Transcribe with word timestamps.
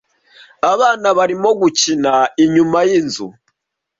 Abana 0.73 1.07
barimo 1.17 1.49
gukina 1.61 2.13
inyuma 2.43 2.79
yinzu. 2.89 3.27